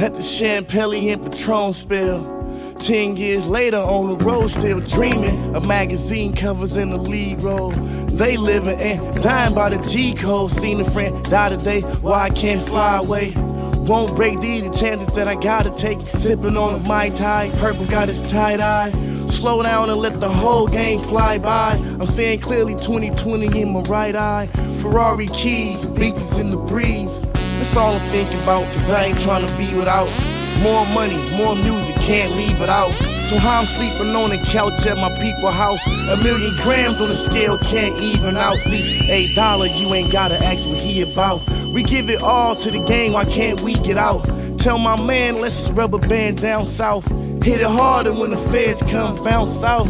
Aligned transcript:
Let 0.00 0.14
the 0.14 0.22
Champelli 0.22 1.12
and 1.12 1.22
Patron 1.22 1.72
spill. 1.72 2.74
Ten 2.80 3.16
years 3.16 3.46
later, 3.46 3.76
on 3.76 4.18
the 4.18 4.24
road, 4.24 4.48
still 4.48 4.80
dreaming. 4.80 5.54
A 5.54 5.60
magazine 5.60 6.34
covers 6.34 6.76
in 6.76 6.90
the 6.90 6.96
lead 6.96 7.42
role. 7.44 7.70
They 7.70 8.36
living 8.36 8.78
and 8.80 9.22
dying 9.22 9.54
by 9.54 9.70
the 9.70 9.88
G 9.88 10.12
code. 10.12 10.50
Seen 10.50 10.80
a 10.80 10.90
friend 10.90 11.22
die 11.30 11.50
today, 11.50 11.82
why 12.02 12.24
I 12.24 12.30
can't 12.30 12.68
fly 12.68 12.98
away. 12.98 13.34
Won't 13.86 14.16
break 14.16 14.40
these 14.40 14.68
the 14.68 14.76
chances 14.76 15.14
that 15.14 15.28
I 15.28 15.36
gotta 15.36 15.70
take. 15.76 16.00
Sipping 16.00 16.56
on 16.56 16.74
a 16.74 16.88
Mai 16.88 17.10
Tai, 17.10 17.50
purple 17.58 17.86
got 17.86 18.08
his 18.08 18.20
tight 18.22 18.60
eye. 18.60 18.90
Slow 19.28 19.62
down 19.62 19.90
and 19.90 20.00
let 20.00 20.18
the 20.20 20.28
whole 20.28 20.66
game 20.66 21.00
fly 21.02 21.38
by. 21.38 21.74
I'm 22.00 22.06
seeing 22.06 22.40
clearly 22.40 22.74
2020 22.74 23.60
in 23.60 23.72
my 23.72 23.80
right 23.82 24.16
eye. 24.16 24.48
Ferrari 24.80 25.28
keys, 25.28 25.86
beaches 25.86 26.38
in 26.40 26.50
the 26.50 26.56
breeze. 26.56 27.24
That's 27.74 27.86
all 27.86 27.96
I'm 27.96 28.08
thinking 28.08 28.38
about, 28.38 28.72
cause 28.72 28.88
I 28.92 29.06
ain't 29.06 29.18
trying 29.18 29.44
to 29.44 29.52
be 29.58 29.74
without. 29.74 30.06
More 30.62 30.86
money, 30.94 31.16
more 31.34 31.56
music, 31.56 31.96
can't 31.96 32.30
leave 32.36 32.62
it 32.62 32.68
out. 32.68 32.92
So 33.26 33.36
how 33.36 33.58
I'm 33.58 33.66
sleeping 33.66 34.14
on 34.14 34.30
the 34.30 34.38
couch 34.46 34.86
at 34.86 34.96
my 34.96 35.10
people 35.18 35.50
house. 35.50 35.84
A 36.06 36.16
million 36.22 36.54
grams 36.62 37.02
on 37.02 37.08
the 37.08 37.16
scale 37.16 37.58
can't 37.58 37.92
even 37.98 38.36
out. 38.36 38.58
See, 38.58 39.10
a 39.10 39.34
dollar, 39.34 39.66
you 39.66 39.92
ain't 39.92 40.12
gotta 40.12 40.36
ask 40.36 40.68
what 40.68 40.78
he 40.78 41.02
about. 41.02 41.42
We 41.74 41.82
give 41.82 42.08
it 42.10 42.22
all 42.22 42.54
to 42.54 42.70
the 42.70 42.78
game, 42.86 43.14
why 43.14 43.24
can't 43.24 43.60
we 43.62 43.74
get 43.74 43.96
out? 43.96 44.22
Tell 44.56 44.78
my 44.78 44.94
man, 45.02 45.40
let's 45.40 45.58
just 45.58 45.72
rubber 45.72 45.98
band 45.98 46.40
down 46.40 46.66
south. 46.66 47.08
Hit 47.42 47.60
it 47.60 47.66
harder 47.66 48.12
when 48.12 48.30
the 48.30 48.38
feds 48.54 48.82
come 48.82 49.16
bounce 49.24 49.64
out. 49.64 49.88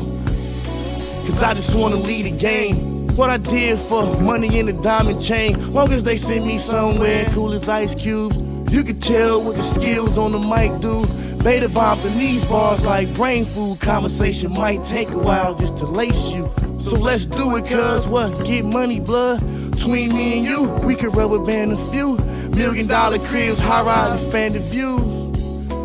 Cause 1.28 1.42
I 1.42 1.52
just 1.52 1.76
wanna 1.76 1.96
lead 1.96 2.24
the 2.24 2.30
game. 2.30 2.93
What 3.16 3.30
I 3.30 3.36
did 3.36 3.78
for 3.78 4.04
money 4.20 4.58
in 4.58 4.66
the 4.66 4.72
diamond 4.72 5.22
chain. 5.22 5.72
Long 5.72 5.92
as 5.92 6.02
they 6.02 6.16
send 6.16 6.46
me 6.46 6.58
somewhere 6.58 7.24
cool 7.30 7.52
as 7.52 7.68
ice 7.68 7.94
cubes. 7.94 8.36
You 8.72 8.82
can 8.82 8.98
tell 8.98 9.40
what 9.40 9.54
the 9.54 9.62
skills 9.62 10.18
on 10.18 10.32
the 10.32 10.40
mic 10.40 10.80
do. 10.82 11.06
Beta 11.44 11.68
bomb 11.68 12.02
the 12.02 12.10
knees 12.10 12.44
bars 12.44 12.84
like 12.84 13.14
brain 13.14 13.44
food. 13.44 13.78
Conversation 13.78 14.52
might 14.52 14.82
take 14.82 15.10
a 15.10 15.18
while 15.18 15.54
just 15.54 15.78
to 15.78 15.84
lace 15.84 16.32
you. 16.32 16.50
So 16.80 16.96
let's 16.96 17.24
do 17.26 17.54
it, 17.56 17.66
cuz 17.66 18.08
what? 18.08 18.36
Get 18.44 18.64
money, 18.64 18.98
blood. 18.98 19.40
Between 19.70 20.12
me 20.12 20.38
and 20.38 20.46
you, 20.46 20.68
we 20.84 20.96
could 20.96 21.14
rubber 21.14 21.38
band 21.38 21.70
a 21.70 21.76
few. 21.92 22.16
Million 22.56 22.88
dollar 22.88 23.18
cribs, 23.18 23.60
high 23.60 23.82
rise, 23.82 24.24
expanded 24.24 24.62
views. 24.62 25.00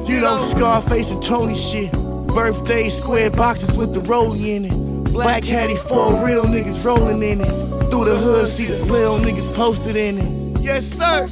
You 0.10 0.20
know, 0.20 0.44
Scarface 0.50 1.12
and 1.12 1.22
Tony 1.22 1.54
shit. 1.54 1.92
Birthday 2.30 2.90
square 2.90 3.30
boxes 3.30 3.78
with 3.78 3.94
the 3.94 4.00
rollie 4.02 4.56
in 4.56 4.66
it. 4.66 4.89
Black 5.22 5.44
caddy 5.44 5.76
for 5.76 6.26
real 6.26 6.44
niggas 6.46 6.86
rolling 6.86 7.22
in 7.22 7.42
it. 7.42 7.46
Through 7.92 8.06
the 8.06 8.16
hood, 8.16 8.48
see 8.48 8.68
the 8.68 8.86
little 8.86 9.18
niggas 9.18 9.54
posted 9.54 9.98
in 9.98 10.18
it. 10.18 10.62
Yes, 10.62 10.86
sir. 10.86 11.28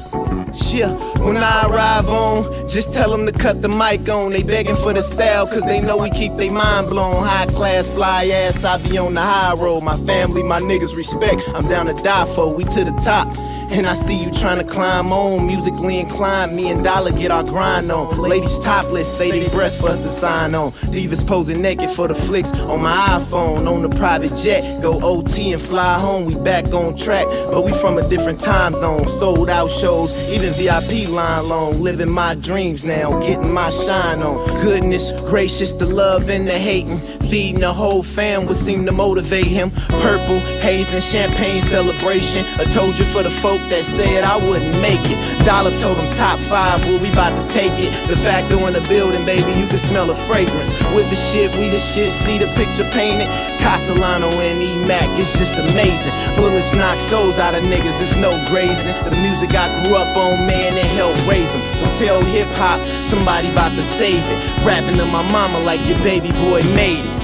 Yeah, 0.76 0.92
when 1.24 1.38
I 1.38 1.66
arrive 1.68 2.10
on, 2.10 2.68
just 2.68 2.94
tell 2.94 3.10
them 3.10 3.26
to 3.26 3.32
cut 3.32 3.62
the 3.62 3.70
mic 3.70 4.10
on. 4.10 4.34
They 4.34 4.44
begging 4.44 4.76
for 4.76 4.92
the 4.92 5.02
style, 5.02 5.48
cause 5.48 5.62
they 5.62 5.80
know 5.80 5.96
we 5.96 6.10
keep 6.10 6.36
they 6.36 6.50
mind 6.50 6.90
blown. 6.90 7.24
High 7.24 7.46
class, 7.46 7.88
fly 7.88 8.28
ass, 8.28 8.66
I 8.66 8.76
be 8.78 8.98
on 8.98 9.14
the 9.14 9.22
high 9.22 9.54
road. 9.54 9.82
My 9.86 9.96
family, 10.00 10.44
my 10.44 10.60
niggas 10.60 10.94
respect. 10.94 11.42
I'm 11.56 11.66
down 11.70 11.86
to 11.86 11.94
die 12.04 12.26
for, 12.36 12.54
we 12.54 12.66
to 12.66 12.84
the 12.84 13.00
top. 13.02 13.28
And 13.70 13.86
I 13.86 13.96
see 13.96 14.16
you 14.16 14.32
trying 14.32 14.58
to 14.58 14.64
climb 14.64 15.12
on, 15.12 15.46
musically 15.46 16.00
inclined. 16.00 16.56
Me 16.56 16.70
and 16.70 16.84
Dollar 16.84 17.12
get 17.12 17.32
our 17.32 17.44
grind 17.44 17.92
on. 17.92 18.18
Ladies 18.18 18.60
topless, 18.60 19.08
say 19.08 19.30
they 19.30 19.50
breast 19.50 19.80
for 19.80 19.90
us 19.90 20.00
to 20.00 20.10
sign 20.10 20.56
on. 20.56 20.72
Divas 20.72 21.26
posing 21.28 21.62
naked 21.62 21.90
for 21.90 22.08
the 22.08 22.16
flicks 22.16 22.52
on 22.62 22.82
my 22.82 22.96
iPhone. 22.96 23.68
On 23.68 23.82
the 23.82 23.90
private 23.98 24.36
jet, 24.38 24.82
go 24.82 25.00
OT 25.04 25.54
and 25.54 25.62
fly 25.62 26.00
home. 26.00 26.26
We 26.26 26.36
back 26.44 26.66
on 26.74 26.96
track, 26.96 27.28
but 27.52 27.64
we 27.64 27.72
from 27.74 27.98
a 27.98 28.08
different 28.08 28.40
time 28.40 28.74
zone. 28.74 29.08
Sold 29.08 29.50
out 29.50 29.70
shows, 29.70 30.14
even 30.30 30.54
VIP 30.54 31.10
line 31.10 31.48
long. 31.48 31.82
Living 31.82 32.12
my 32.12 32.36
dreams 32.36 32.86
now, 32.86 33.20
getting 33.20 33.54
my 33.54 33.70
shine 33.70 34.20
on. 34.20 34.62
Goodness 34.62 35.12
gracious, 35.30 35.74
the 35.74 35.86
love 35.86 36.30
and 36.30 36.48
the 36.48 36.58
hating. 36.58 37.00
Feeding 37.30 37.60
the 37.60 37.74
whole 37.74 38.04
fam 38.04 38.46
would 38.48 38.56
seem 38.56 38.86
to 38.86 38.94
motivate 38.94 39.52
him. 39.52 39.70
Purple, 40.00 40.40
haze, 40.64 40.94
and 40.94 41.04
champagne 41.04 41.62
celebration. 41.62 42.48
I 42.56 42.64
told 42.72 42.98
you 42.98 43.04
for 43.04 43.22
the 43.22 43.30
folk 43.30 43.60
that 43.68 43.84
said 43.84 44.24
I 44.24 44.40
wouldn't 44.40 44.72
make 44.80 45.04
it. 45.04 45.20
Dollar 45.44 45.76
told 45.76 46.00
them 46.00 46.08
top 46.16 46.40
five, 46.48 46.80
well, 46.88 47.04
we 47.04 47.12
about 47.12 47.36
to 47.36 47.44
take 47.52 47.76
it. 47.76 47.92
The 48.08 48.16
factor 48.16 48.56
in 48.56 48.72
the 48.72 48.80
building, 48.88 49.28
baby, 49.28 49.52
you 49.60 49.68
can 49.68 49.76
smell 49.76 50.08
the 50.08 50.16
fragrance. 50.24 50.72
With 50.96 51.12
the 51.12 51.20
shit, 51.20 51.52
we 51.60 51.68
the 51.68 51.76
shit, 51.76 52.16
see 52.16 52.40
the 52.40 52.48
picture 52.56 52.88
painted. 52.96 53.28
Castellano 53.60 54.32
and 54.32 54.64
E 54.64 54.72
Mac, 54.88 55.04
it's 55.20 55.36
just 55.36 55.60
amazing. 55.60 56.16
Bullets 56.40 56.72
knock 56.80 56.96
souls 56.96 57.44
out 57.44 57.60
of 57.60 57.64
niggas, 57.68 58.00
it's 58.00 58.16
no 58.16 58.32
grazing. 58.48 58.88
The 59.04 59.20
music 59.20 59.52
I 59.52 59.68
grew 59.84 60.00
up 60.00 60.16
on, 60.16 60.48
man, 60.48 60.80
it 60.80 60.88
helped 60.96 61.20
raise 61.28 61.52
them. 61.52 61.64
So 61.76 61.86
tell 62.00 62.24
hip 62.24 62.48
hop, 62.56 62.80
somebody 63.04 63.52
about 63.52 63.76
to 63.76 63.84
save 63.84 64.24
it. 64.24 64.40
Rapping 64.64 64.96
to 64.96 65.06
my 65.12 65.28
mama 65.28 65.60
like 65.68 65.84
your 65.92 66.00
baby 66.08 66.32
boy 66.40 66.64
made 66.72 67.04
it. 67.04 67.17